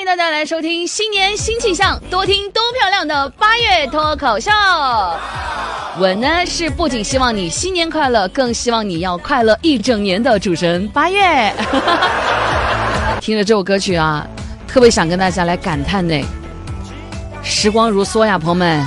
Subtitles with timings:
[0.00, 4.50] 欢迎大家来收听新年新气象，多听多漂亮的八月脱口秀。
[5.98, 11.52] 我呢是不仅希望你新年快乐，更希望你要快乐一整年的主持人八月。
[13.20, 14.26] 听了这首歌曲啊，
[14.66, 16.18] 特别想跟大家来感叹呢。
[17.42, 18.82] 时光如梭呀，朋友们，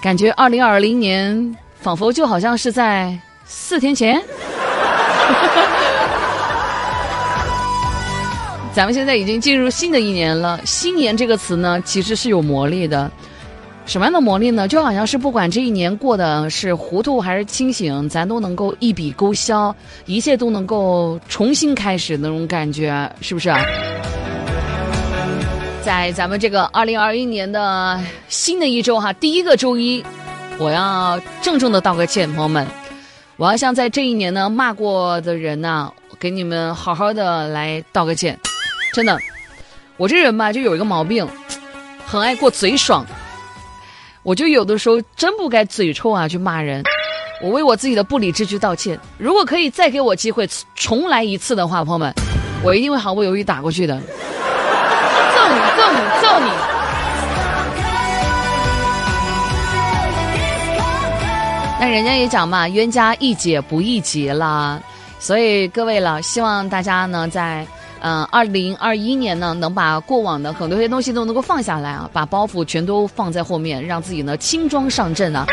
[0.00, 3.14] 感觉二零二零年仿佛就好像是在
[3.44, 4.22] 四天前。
[8.74, 10.60] 咱们现在已经进入新的一年了。
[10.66, 13.08] 新年这个词呢，其实是有魔力的。
[13.86, 14.66] 什么样的魔力呢？
[14.66, 19.72] 就好像是不管这一年过的是糊涂还是清醒，咱都能够一笔勾销，
[20.06, 23.48] 一切都能够重新开始那种感觉，是不是？
[23.48, 23.64] 啊
[25.80, 30.02] 在咱们这个二零二一年的新的一周哈，第一个周一，
[30.58, 32.66] 我要郑重的道个歉，朋友们，
[33.36, 38.36] 我要向在这一年呢骂过的人呢，给你们好好的来道个歉。
[38.94, 39.18] 真的，
[39.96, 41.26] 我这人吧就有一个毛病，
[42.06, 43.04] 很爱过嘴爽。
[44.22, 46.80] 我就有的时候真不该嘴臭啊去骂人。
[47.42, 48.96] 我为我自己的不理智去道歉。
[49.18, 52.14] 如果可以再给我机会重来一次的话，朋友们，
[52.62, 53.98] 我一定会毫不犹豫打过去的。
[53.98, 54.02] 揍
[55.48, 56.50] 你，揍你，揍你！
[61.80, 64.80] 那人家也讲嘛，冤家宜解不宜结啦。
[65.18, 67.66] 所以各位了，希望大家呢在。
[68.06, 75.46] 嗯，二零二一年呢，能把过往的很多些东西都能够放下来啊，把包袱全都放在后面，让自己呢轻装上阵啊。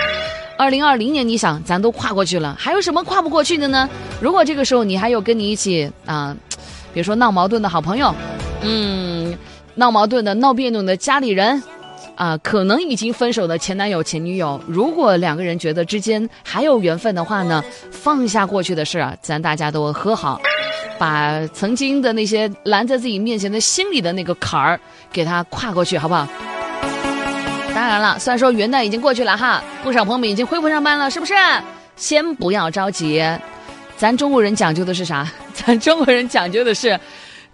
[0.57, 3.89] 二零二零年，你想，咱都跨过去了，还有什么跨不过去的呢？
[4.19, 6.35] 如果这个时候你还有跟你一起啊，
[6.94, 8.13] 比如说闹矛盾的好朋友，
[8.61, 9.33] 嗯，
[9.75, 11.63] 闹矛盾的、闹别扭的家里人，
[12.16, 20.38] 啊，可能已经分手的前男友、前女友，如果两个人觉得之间还有缘分的话呢，放下过去的事啊，咱大家都和好。
[21.02, 24.80] 把曾经的那些拦在自己面前的心里的那个坎儿，
[25.11, 26.27] 给他跨过去，好不好？
[27.73, 31.33] 当然了，虽然说元旦已经过去了哈，不少朋友们已经恢复上班了，是不是？
[31.95, 33.19] 先不要着急，
[33.97, 35.28] 咱中国人讲究的是啥？
[35.56, 37.00] 咱中国人讲究的是，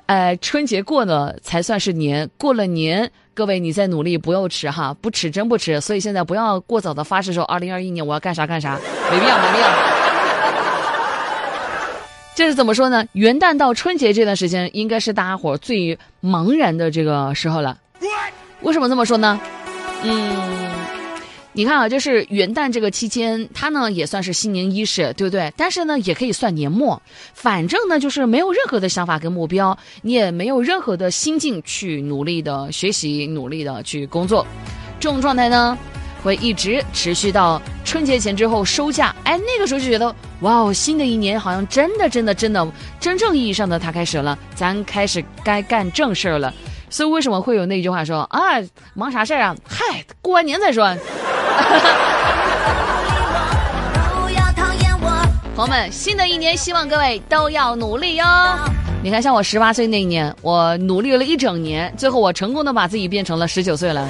[0.07, 5.79] 呃，春节过了才算是年，过了年，各位你再努力不要迟哈，不迟真不迟。
[5.79, 8.77] 所以现在不要过早的发誓说，二零二一年我要干啥干啥，
[9.09, 10.06] 没必要，没必要。
[12.37, 13.03] 这是怎么说呢？
[13.13, 17.75] 元旦到春节这段时间，应该是大家伙最茫然的这个时候了。
[18.61, 19.41] 为什么这么说呢？
[20.03, 20.37] 嗯，
[21.53, 25.51] 你看啊，就是元旦这个期间，它呢也算是新年伊始，对不对？
[25.57, 27.01] 但是呢，也可以算年末。
[27.33, 34.45] 反正呢，就是没有任何的想法跟目标，你也没有任何的心境去努力的学习，努力的去工作。
[34.99, 35.75] 这种状态呢？
[36.23, 42.67] 会一直持续到春节前之后收假，哎，那个时候就觉得哇哦，新的一年好像真的真的真的
[42.99, 46.53] 真正意义上的它开始了，咱开始该干正事儿了。
[46.89, 48.39] 所以为什么会有那句话说啊，
[48.93, 49.55] 忙啥事儿啊？
[49.67, 50.95] 嗨，过完年再说。
[55.55, 58.25] 朋友们，新的一年希望各位都要努力哟。
[59.01, 64.07] 你看，像我十八岁那一年，我努力了一整年，最后我成功的把自己变成了十九岁了。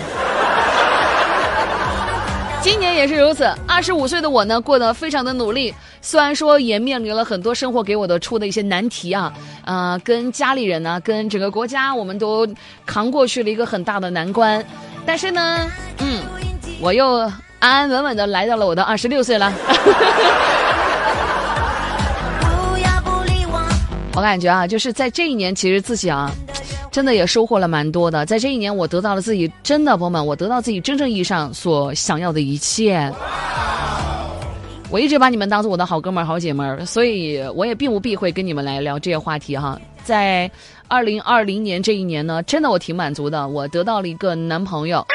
[2.62, 5.74] 今年也是如此，二十五岁的我呢，过得非常的努力。
[6.02, 12.48] 虽然说也面临了很多生活给我的出的一些难题啊，呃，跟家里人呢，跟整个国家，我们都
[12.86, 14.64] 扛过去了一个很大的难关。
[15.06, 15.66] 但是呢，
[16.00, 16.22] 嗯，
[16.82, 17.20] 我又
[17.60, 19.54] 安安稳稳的来到了我的二十六岁了。
[24.14, 26.30] 我感觉啊，就是在这一年，其实自己啊。
[26.98, 33.14] 真的也收获了蛮多的，在这一年，我得到了自己真的朋友们，我得到自己真正意义上所想要的一切。
[34.90, 39.80] 我一直把你们当做我的好哥们儿、好姐们儿，所以我也并不避讳跟你们来聊这些话题哈。
[40.04, 40.50] 在
[40.88, 45.06] 二零二零年这一年呢，真的我挺满足的，我得到了一个男朋友，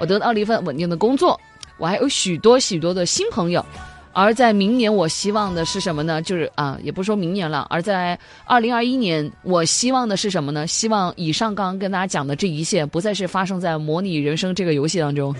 [0.00, 1.40] 我得到了一份稳定的工作，
[1.78, 3.64] 我还有许多许多的新朋友。
[4.12, 6.20] 而在明年，我希望的是什么呢？
[6.20, 7.64] 就是啊，也不说明年了。
[7.70, 10.66] 而在二零二一年，我希望的是什么呢？
[10.66, 15.34] 希望以上刚刚跟大家讲的这一切，不再是发生在模拟人生这个游戏当中。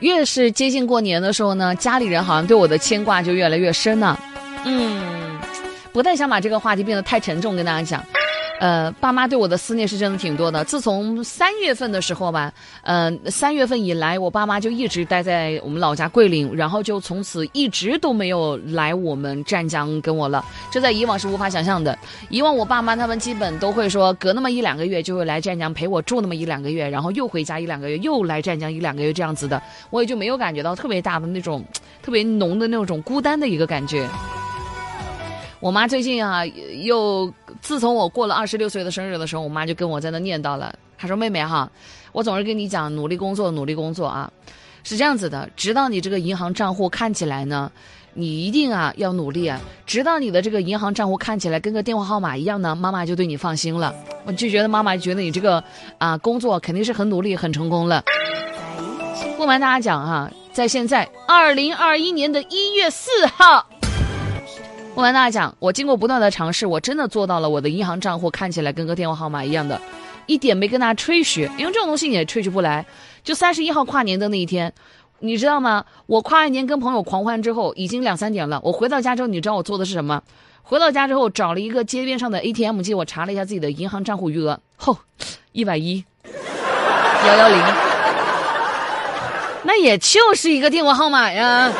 [0.00, 4.18] 越是接近过年的时候呢，家里人好像对我的牵挂就越来越深了。
[4.64, 5.11] 嗯。
[5.92, 8.02] 不太想把这个话题变得太沉重，跟大家讲，
[8.60, 10.64] 呃，爸妈对我的思念是真的挺多的。
[10.64, 12.50] 自从三月份的时候吧，
[12.82, 20.42] 嗯，三月份以来，我爸妈就一直待在我们老家桂林，然后就从此一直都没有来我们湛江跟我了。
[20.70, 21.96] 这在以往是无法想象的。
[22.30, 31.62] 以往我爸妈他们基本都会说，隔那么一两个月就会来湛江陪我住那么一两个月，然后又回家一两个月，又来湛江一两个月这样子的，我也就没有感觉到特别大的那种
[32.02, 34.08] 特别浓的那种孤单的一个感觉。
[35.62, 40.74] 我妈最近啊，又自从我过了二十六岁的生日的时候，我妈就跟我在那念叨了。
[40.98, 41.70] 她说：“妹妹哈，
[42.10, 44.28] 我总是跟你讲，努力工作，努力工作啊，
[44.82, 45.48] 是这样子的。
[45.54, 47.70] 直到你这个银行账户看起来呢，
[48.14, 49.60] 你一定啊要努力啊。
[49.86, 53.94] 直到你的这个银行账户看起来跟个电话号码一样呢，妈妈就对你放心了。
[54.24, 55.62] 我就觉得妈妈觉得你这个
[55.98, 58.02] 啊工作肯定是很努力、很成功了。
[59.36, 63.64] 不瞒大家讲哈，在现在二零二一年的一月四号。”
[64.94, 67.48] 我跟大家讲，我经过不断的尝试，我真的做到了。
[67.48, 69.80] 我的银行账户看起来跟个电话号码一样的，
[70.26, 72.84] 一点没跟大家吹嘘，因为这种东西你也吹嘘不来。
[73.24, 74.72] 就三十一号跨年的那一天，
[75.20, 75.84] 你知道吗？
[76.06, 78.60] 我跨完年跟朋友狂欢之后，已经两三点了。
[78.62, 80.22] 我回到家之后，你知道我做的是什么？
[80.62, 84.98] 回到家之后，找了一个街边上的 ATM 机，我查了一下自己的银行账户余额，吼，
[85.52, 86.04] 一百一，
[87.26, 87.58] 幺幺零，
[89.64, 91.72] 那也就是一个电话号码呀。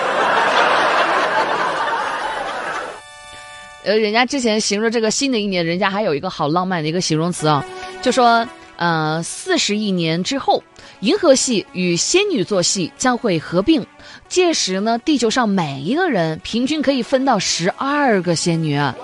[3.85, 7.65] 呃，人家之前形容这个新的一年，人家还有一个好浪漫的一个形容词啊，
[8.01, 8.47] 就说，
[8.77, 10.63] 呃，四十亿年之后，
[11.01, 13.85] 银河系与仙女座系将会合并，
[14.29, 18.95] 届时呢，地球上每一个人平均可以分到十二个仙女啊。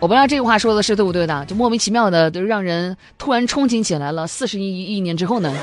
[0.00, 4.26] 我不知道这个话说的是对不对的，就莫名其妙的，就让人突然憧憬起来了。
[4.26, 5.54] 四十亿亿年之后呢？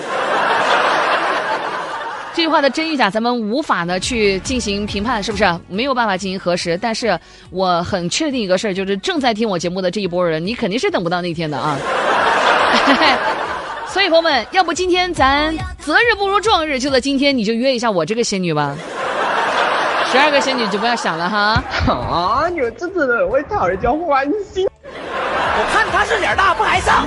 [2.40, 6.80] 这句话的真与假，咱们无法呢去进行评判，是不是没有办法进行核实？
[6.82, 7.20] 但是
[7.50, 11.78] 我很确定一个事儿，就是正在听我节目的这一波人，你肯定是等不到那天的啊！
[13.92, 18.74] 所以朋友们，要不今天咱择日不如撞日，就在今天你就约一下我这个仙女吧。
[20.10, 21.62] 十二个仙女就不要想了哈！
[21.92, 24.66] 啊，你们真的会讨人家欢心。
[24.86, 27.04] 我看他是脸大不害臊。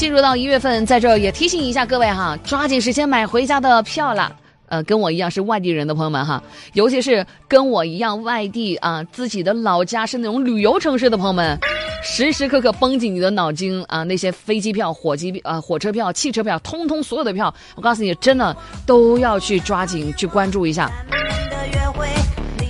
[0.00, 4.34] 进入到一月份，在这也提醒一下各位哈，抓紧时间买回家的票了。
[4.70, 6.42] 呃，跟我一样是外地人的朋友们哈，
[6.72, 11.58] 尤其是跟我一样外地啊，自己的老家是那种旅游城市的朋友们，
[12.02, 18.56] 时时刻刻绷紧你的脑筋啊，那些飞机票、火机啊、火车票、汽车票，通通所有的票，我告诉你，真的
[18.86, 20.90] 都要去抓紧去关注一下。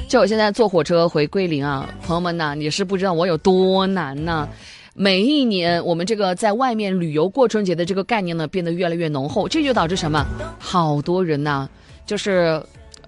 [0.09, 4.49] 就我现在坐火车回桂林啊，朋友们呐，你是不知道我有多难呐。
[4.95, 10.27] 每一年，我们这个在外面旅游过春节的这个概念呢，变得越来越浓厚，这就导致什么？
[10.59, 11.69] 好多人呐，
[12.05, 12.63] 就是，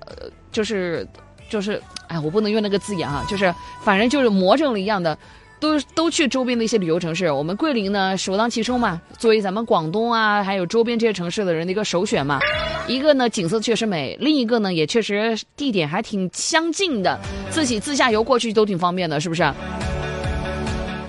[0.06, 1.06] 呃，就是，
[1.48, 3.52] 就是，哎，我不能用那个字眼啊，就是，
[3.82, 5.18] 反正就是魔怔了一样的，
[5.58, 7.30] 都都去周边的一些旅游城市。
[7.30, 12.38] 我们桂林呢，首当其冲嘛，作为咱们广东啊，还有周边这些城市的人的一个首选嘛。
[12.86, 17.18] 一个呢，景色确实美；另一个呢，也确实地点还挺相近的，
[17.50, 19.42] 自己自驾游过去都挺方便的，是不是？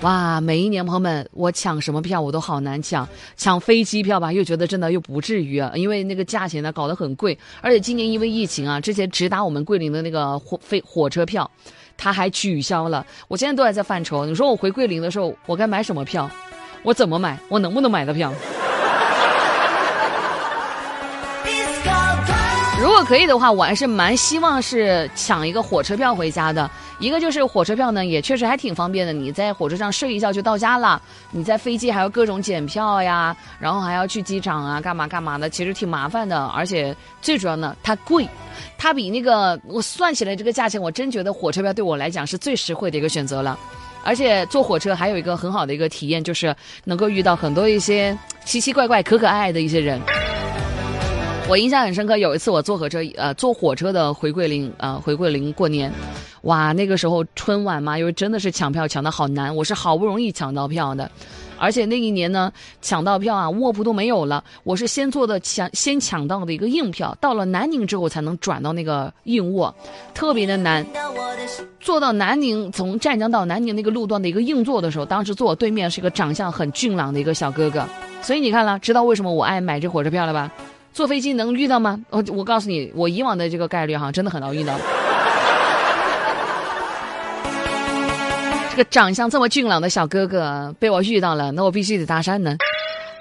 [0.04, 3.08] 哇，每一年朋友们，我抢什么票我都好难抢，
[3.38, 11.50] 抢飞机票吧，又觉得真的又不至于啊，因为那个价钱呢搞得很贵，而且今年因为疫情啊，之前直达我们桂林的那个火飞火车票，
[11.96, 14.26] 它还取消了，我现在都还在犯愁。
[14.26, 16.30] 你说我回桂林的时候，我该买什么票？
[16.82, 17.38] 我怎么买？
[17.48, 18.30] 我能不能买到票？
[22.78, 26.70] 如果可以的话，我还是蛮希望是抢一个火车票回家的。
[26.98, 29.12] 一个就是火车票呢，也确实还挺方便的。
[29.12, 31.00] 你在火车上睡一觉就到家了。
[31.32, 36.46] 你在飞机还要各种检票呀，然后还要去机场啊，干嘛干嘛的，其实挺麻烦的。
[36.46, 38.26] 而且最主要呢，它贵，
[38.78, 43.58] 它比那个我算起来这个价钱，我真觉得火车票对我来讲是最实惠的一个选择了。
[44.04, 49.98] 而且坐火车还有一个很好的一个体验，就是能够遇到很多一些奇奇怪怪、可可爱爱的一些人。
[51.46, 55.92] 我印象很深刻，有一次我坐火车，呃，坐火车的回桂林，呃，回桂林过年，
[56.42, 61.08] 哇，那个时候春晚嘛，因为真的是抢票抢的好难，我是好不容易抢到票的，
[61.58, 69.72] 而且那一年呢，抢到票啊，卧铺都没有了，我是先坐的抢，先抢到的一个硬票，到了南宁之后才能转到那个硬卧，
[70.14, 70.84] 特别的难。
[71.78, 77.86] 坐到南宁，从湛江到南宁那个路段的一个硬座的时候，当时坐我对面是一个长相很俊朗的一个小哥哥，
[78.22, 80.50] 所以你看了，知道为什么我爱买这火车票了吧？
[80.94, 82.00] 坐飞机能遇到吗？
[82.08, 84.78] 我我告诉你，我以往的这个概率哈，真的很难遇到。
[88.70, 92.56] 这个长相这么俊朗的小哥哥被我遇到了，那我必须得搭讪呢。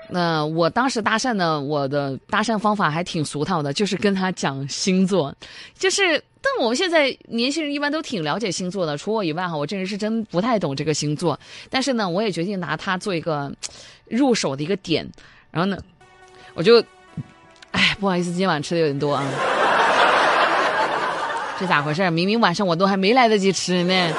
[0.09, 5.35] 那我当时搭讪呢，我的搭讪方法还挺俗套的，就是跟他讲星座，
[5.77, 6.23] 就是。
[6.45, 11.39] 但我们现在年轻人一般都挺了解星座的，除我以外哈，我这人是真不太懂这个星座。
[11.69, 13.49] 但是呢，我也决定拿它做一个
[14.09, 15.09] 入手的一个点。
[15.51, 15.77] 然后呢，
[16.53, 16.83] 我就，
[17.73, 19.23] 哎，不好意思，今晚吃的有点多啊。
[21.59, 22.09] 这咋回事？
[22.09, 24.13] 明明晚上我都还没来得及吃呢。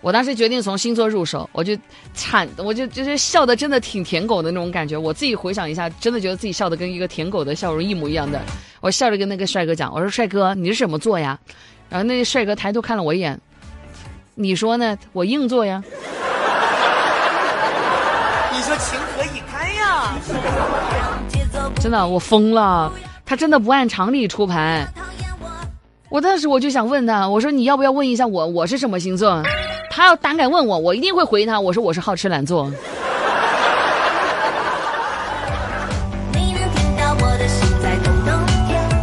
[0.00, 1.76] 我当时决定从星座入手，我就
[2.14, 4.96] 惨，我就就是笑的真的挺舔狗的那种感觉。
[4.96, 8.40] 我自己回想一下，真的觉得自己笑的跟一个舔狗的笑容一模一样的。
[8.80, 11.36] 我笑着跟那个帅哥讲：“我说帅哥，你是什么座呀？”
[11.90, 13.40] 然后那个帅哥抬头看了我一眼
[14.36, 14.96] ：“你说呢？
[15.12, 15.82] 我硬座呀。”
[21.86, 22.92] 真的，我疯了。
[23.24, 24.84] 他真的不按常理出牌。
[26.08, 29.40] 我当时我就想问他：“我说你要不要问一下我，我是什么星座？”
[29.88, 31.60] 他要胆敢问我，我一定会回他。
[31.60, 32.68] 我说我是好吃懒做。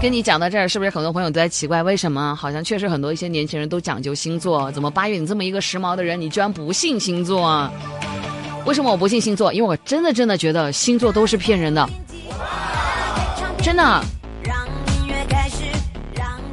[0.01, 4.69] 跟你讲到这儿，是不是很多朋友都在奇怪，为什么好像确实很多一些年轻人都讲究星座？
[4.73, 7.71] 怎么八月你这么一个时髦的人，你居然不信星座？
[8.65, 9.53] 为什么我不信星座？
[9.53, 11.87] 因为我真的真的觉得星座都是骗人的，
[13.63, 14.03] 真的。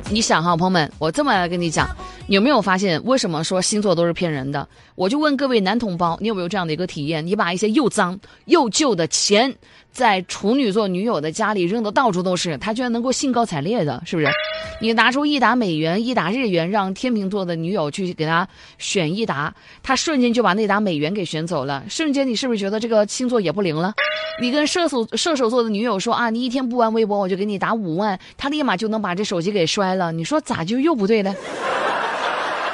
[0.09, 1.89] 你想哈，朋友们，我这么来跟你讲。
[2.31, 4.69] 有没有发现，为什么说星座都是骗人的？
[4.95, 7.27] 我就问各位男同胞，你有没有这样的一个体验？
[7.27, 9.53] 你把一些又脏又旧的钱，
[9.91, 14.29] 在处女座女友的家里扔的到处都是，他居然能够兴高采烈的，是不是？
[14.81, 21.83] 你拿出一沓美元、一沓日元，让天秤座的女友去给他选一沓，他瞬间就把那沓美元给选走了。
[21.89, 23.93] 瞬间，你是不是觉得这个星座也不灵了？
[24.41, 30.13] 你跟射手射手座的女友说啊，你一天不玩微博，我就给你打五万，他立马就能把这手机给摔了。
[30.13, 31.35] 你说咋就又不对了？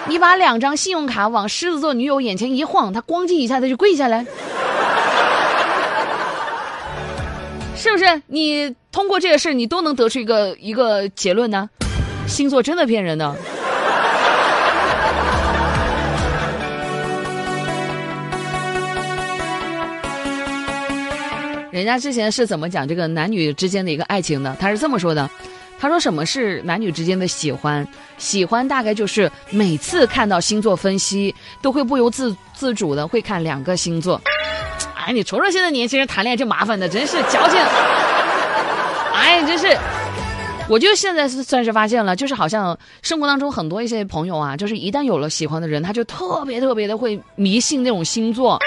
[0.08, 4.24] 你把两张信用卡往狮子座女友眼前一晃，她咣叽一下，她就跪下来，
[7.76, 8.22] 是不是？
[8.28, 11.68] 你通过这个事你都能得出一个一个结论呢？
[12.28, 13.36] 星座真的骗人的。
[21.72, 24.56] 人家之前是怎么讲这个男女之间的一个爱情的？
[24.58, 25.28] 他是这么说的。
[25.78, 27.86] 他说：“什么是男女之间的喜欢？
[28.16, 34.20] 喜欢大概就是每次看到星座分析，都会不由自自主的会看两个星座。
[34.94, 37.60] 哎，你瞅瞅现在年轻人谈恋爱这麻烦的，真是矫情。
[39.12, 39.76] 哎，真是，
[40.68, 48.58] 我就现在是算是发现了，就是好像生活当中很多一些朋友啊，就是一旦有了喜欢的人，他就特别特别的会迷信那种星座，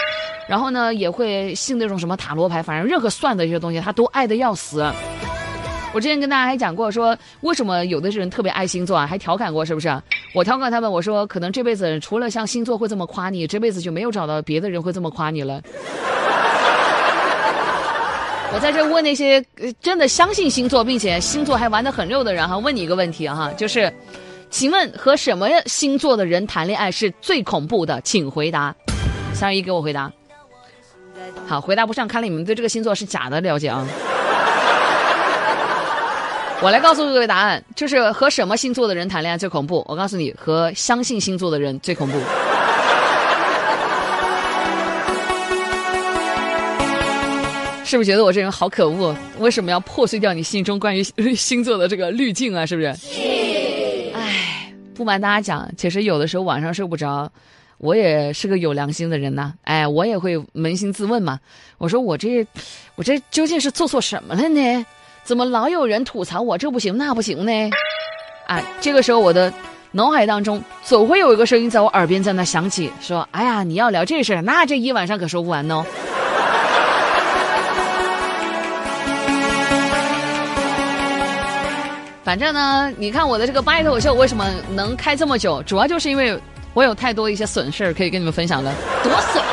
[0.47, 4.85] 然后呢，也会信那种什么塔罗牌，反正任何算的一些东西，他都爱的要死。”
[5.91, 9.07] 我之前跟大家还讲过，说为什么有的人特别爱星座啊？
[9.07, 9.89] 还调侃过，是不是？
[10.35, 15.61] 我调侃他们，我说可能这辈子除了像星座会这么夸你，这辈子就没有找到别的人会这么夸你了。
[18.51, 19.43] 我在这问那些
[19.81, 23.91] 真的相信星座，并且星座还玩得很溜的人哈，问你一个问题哈，就是，
[24.51, 27.99] 请问和什么星座的人谈恋爱是最恐怖的？
[28.01, 28.75] 请回答。
[29.33, 30.11] 三二一，给我回答。
[31.47, 33.87] 好，回答不上，看来你们对这个星座是假的了解啊。
[36.61, 39.81] 我来告诉各位答案，就是和什么星座的人谈恋爱最恐怖？
[39.87, 42.19] 我告诉你，和相信星座的人最恐怖。
[47.85, 49.15] 是不是觉得我这人好可恶？
[49.39, 51.01] 为什么要破碎掉你心中关于
[51.33, 52.65] 星座的这个滤镜啊？
[52.65, 52.87] 是不是？
[54.13, 57.31] 唉，不瞒大家讲，其实有的时候晚上睡不着，
[57.77, 59.53] 我也是个有良心的人呐。
[59.63, 61.39] 哎，我也会扪心自问嘛。
[61.77, 62.45] 我说我这，
[62.95, 64.85] 我这究竟是做错什么了呢？
[65.29, 67.69] 怎么老有人吐槽我这不行那不行呢？
[68.47, 69.53] 啊，这个时候我的
[69.91, 75.85] 脑海当中总会有一个声音在我耳边在那响起，说：“哎呀，你要聊这事儿，那这一晚上可说不完哦。”
[82.23, 86.35] 反正呢，你看我的这个八一脱口秀为什么能开这么久，主要就是因为
[86.73, 89.43] 我有太多一些损事儿可以跟你们分享了，多损！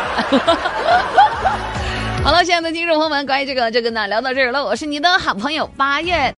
[2.27, 4.65] 好了，亲爱的听众朋友们，关于这个这个呢，聊到这儿了。
[4.65, 6.35] 我是你的好朋友八月。